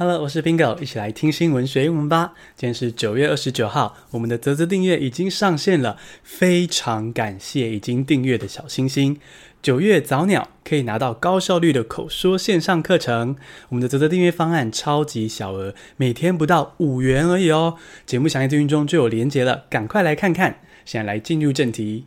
[0.00, 2.32] Hello，我是 Bingo，一起来听新闻学英文吧。
[2.54, 9.18] 今天是九月二十九号，我们的泽泽订阅已经上线了，非常感谢已经订阅的小星星。
[9.60, 13.34] 九月早鸟可以拿到高效率的口说线上课程，
[13.70, 17.76] 我们的泽泽订阅方案超级小额，每天不到五元而已哦。
[18.06, 20.60] 节目详细资讯中就有连结了，赶快来看看。
[20.84, 22.06] 现在来进入正题，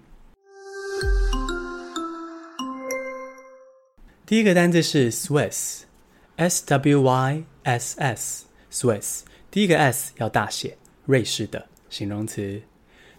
[4.26, 5.82] 第一个单字是 Swiss。
[6.38, 9.22] S W Y S S Swiss
[9.52, 12.62] 第一个 S 要大写，瑞士的形容词。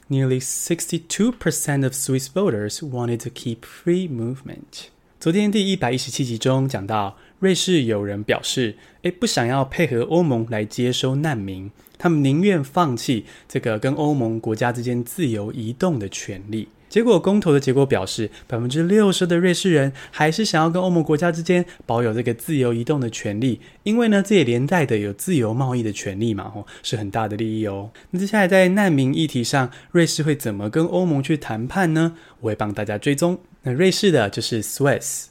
[0.08, 4.88] Nearly sixty-two percent of Swiss voters wanted to keep free movement。
[5.20, 16.68] 昨天第一百一十七集中讲到，瑞士有人表示，诶，不想要配合欧盟来接收难民，他们宁愿放弃这个跟欧盟国家之间自由移动的权利。
[16.92, 27.92] 结果公投的结果表示，百分之六十的瑞士人还是想要跟欧盟国家之间保有这个自由移动的权利，因为呢，这也连带的有自由贸易的权利嘛，吼，是很大的利益哦。
[28.10, 32.14] 那接下来在难民议题上，瑞士会怎么跟欧盟去谈判呢？
[32.40, 33.38] 我会帮大家追踪。
[33.62, 35.28] 那瑞士的就是 Swiss。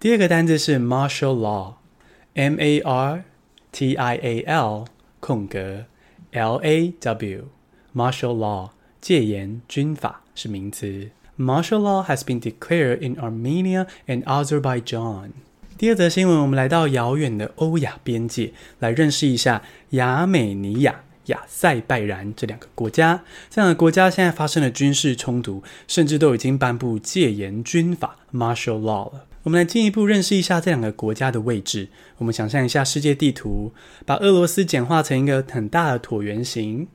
[0.00, 3.24] 第二个单字是 Martial Law，M A R
[3.70, 4.86] T I A L
[5.20, 5.84] 空格
[6.32, 8.70] L A W，Martial Law
[9.04, 10.22] 戒严军法。
[10.34, 11.10] 是名词。
[11.38, 15.32] Martial law has been declared in Armenia and Azerbaijan。
[15.76, 23.22] 第二则新闻，我们来到遥远的欧亚边界，来认识一下亚美尼亚、亚塞拜然这两个国家。
[23.50, 29.26] 这两个国家现在发生了军事冲突，甚至都已经颁布戒严军法 （Martial law） 了。
[29.42, 31.88] 我们来进一步认识一下这两个国家的位置。
[32.16, 33.72] 我们想象一下世界地图，
[34.06, 36.88] 把俄罗斯简化成一个很大的椭圆形。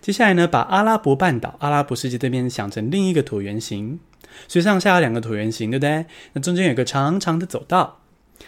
[0.00, 4.00] 接下来呢，把阿拉伯半岛、阿拉伯世界这边想成另一个椭圆形，
[4.48, 6.06] 所以上下有两个椭圆形，对不对？
[6.32, 8.00] 那中间有个长长的走道，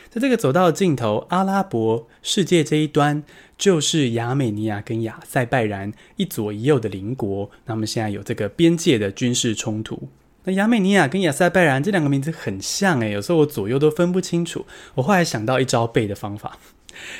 [0.08, 3.22] 在这个走道的尽头，阿拉伯世界这一端
[3.58, 7.50] 就是亚美尼亚跟亚塞拜然一左一右的邻国。
[7.66, 10.08] 那么现在有这个边界的军事冲突。
[10.44, 14.64] 那亚美尼亚跟亚塞拜然这两个名字很像诶，有时候我左右都分不清楚。
[14.94, 16.58] 我后来想到一招背的方法，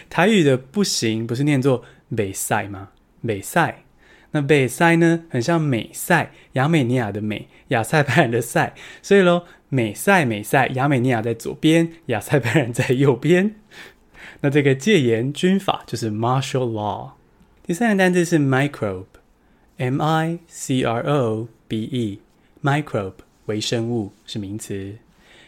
[0.09, 2.89] 台语的不行，不是念作美塞吗？
[3.21, 3.85] 美塞。
[4.33, 13.55] 那美塞呢，很像美塞，亚美尼亚的美，亚塞拜然的塞，所以喽，美塞美塞，亚美尼亚在左边，亚塞拜然在右边。
[14.41, 17.13] 那这个戒严军法就是 martial law。
[17.65, 23.15] 第三个单字是 microbe，m i c r o b e，microbe
[23.47, 24.97] 微生物是名词。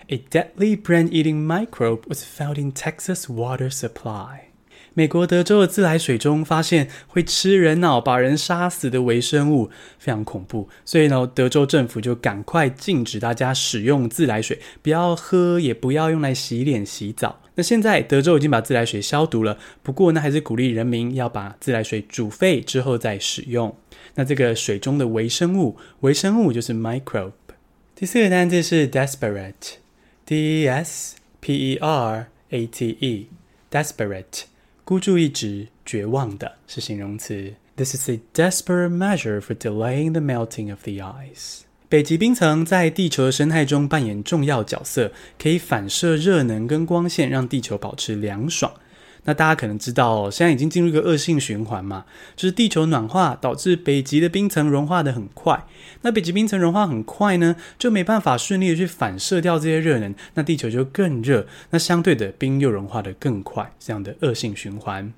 [0.09, 4.51] A deadly brain-eating microbe was found in Texas water supply。
[4.95, 9.69] 美国德州的自来水中发现会吃人脑、把人杀死的微生物，
[9.99, 10.69] 非常恐怖。
[10.85, 17.41] 所以呢，德州政府就赶快禁止大家使用自来水，不要喝，也不要用来洗脸、洗澡。
[17.57, 23.77] 那现在德州已经把自来水消毒了，不过呢，还是鼓励人民要把自来水煮沸之后再使用。
[24.15, 27.33] 那这个水中的微生物，微生物就是 microbe。
[27.97, 34.45] 第四个单字是 desperate，d e s p e r a t e，desperate。
[34.85, 37.55] 孤注一掷、绝望的是形容词。
[37.75, 41.61] This is a desperate measure for delaying the melting of the ice。
[41.89, 48.71] 北极冰层在地球的生态中扮演重要角色，可以反射热能跟光线，让地球保持凉爽。
[49.25, 52.05] 那大家可能知道，现在已经进入一个恶性循环嘛，
[52.37, 55.67] 就是地球暖化导致北极的冰层融化得很快。
[56.03, 61.47] 那北极冰层融化很快呢，就没办法顺利的去反射掉这些热能，那地球就更热。
[61.71, 65.13] 那相对的，冰又融化得更快，这样的恶性循环。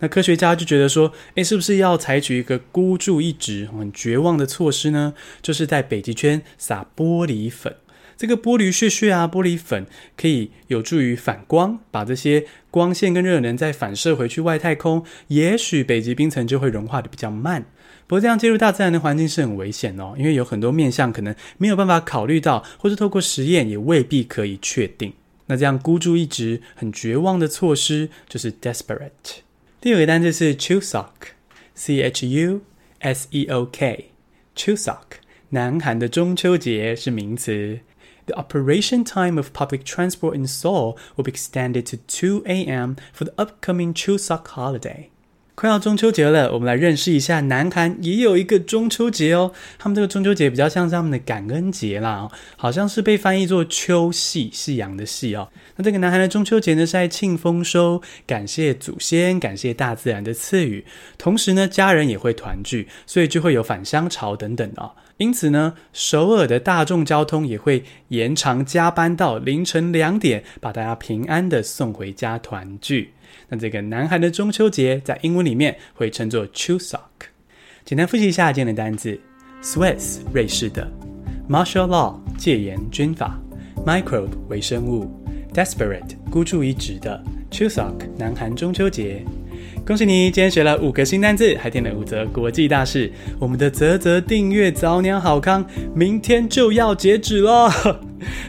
[0.00, 5.14] 那科学家就觉得说，诶，是不是要采取一个孤注一掷、很绝望的措施呢？
[5.40, 7.76] 就是在北极圈撒玻璃粉。
[8.16, 9.86] 这个玻璃屑屑啊，玻璃粉
[10.16, 17.66] 可以有助于反光，把这些光线跟热能再反射回去外太空，也许北极冰层就会融化得比较慢。
[18.06, 25.12] 不过这样介入大自然的环境是很危险哦，因为有很多面向可能没有办法考虑到，或是透过实验也未必可以确定。
[25.46, 29.40] 那这样孤注一掷、很绝望的措施就是 desperate。
[29.80, 32.60] 第二个单词是 Chuseok，C H U
[33.00, 34.96] S E O K，Chuseok，
[35.50, 37.80] 南韩的中秋节是名词。
[38.26, 42.96] The operation time of public transport in Seoul will be extended to 2 a.m.
[43.12, 45.10] for the upcoming Chuseok holiday.
[45.54, 49.52] 快要中秋节了，我们来认识一下南韩也有一个中秋节哦。
[49.78, 55.48] 他们这个中秋节比较像是他们的感恩节啦，好像是被翻译作秋夕，夕阳的夕哦。
[55.76, 60.84] 那这个南韩的中秋节呢，是在庆丰收，感谢祖先，感谢大自然的赐予。
[61.16, 64.90] 同时呢，家人也会团聚，所以就会有返乡潮等等的哦。
[65.18, 73.12] 因此呢，首尔的大众交通也会延长加班到凌晨两点，把大家平安的送回家团聚。
[73.48, 76.98] 那这个南韩的中秋节在英文里面会称作 Chuseok。
[77.84, 79.18] 简单复习一下今天的单字
[79.62, 80.90] ：Swiss 瑞士的
[81.48, 83.38] ，Martial Law 戒严军法
[83.84, 85.10] ，Microbe 微生物
[85.52, 89.24] ，Desperate 孤注一掷的，Chuseok 南韩中秋节。
[89.86, 93.12] 恭喜你，今天学了五个新单字，还听了五则国际大事。
[93.38, 97.70] 我们的泽泽订阅早鸟好康，明天就要截止了。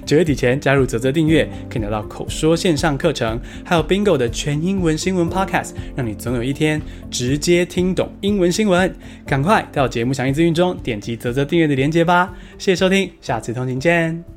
[0.06, 8.94] 九月底前加入泽泽订阅，可以拿到口说线上课程，还有 Bingo 的全英文新闻 Podcast，让你总有一天直接听懂英文新闻。
[9.26, 12.34] 赶快到节目详细资讯中点击泽泽订阅的链接吧。
[12.58, 14.35] 谢谢收听，下次通勤见。